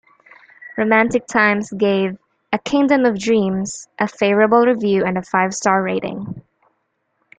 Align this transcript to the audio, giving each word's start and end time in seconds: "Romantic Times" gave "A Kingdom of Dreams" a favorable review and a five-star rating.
"Romantic 0.79 1.27
Times" 1.27 1.71
gave 1.73 2.17
"A 2.51 2.57
Kingdom 2.57 3.05
of 3.05 3.19
Dreams" 3.19 3.87
a 3.99 4.07
favorable 4.07 4.65
review 4.65 5.05
and 5.05 5.15
a 5.15 5.21
five-star 5.21 5.83
rating. 5.83 6.41